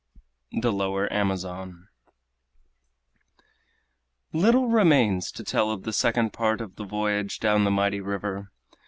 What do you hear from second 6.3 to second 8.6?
part of the voyage down the mighty river.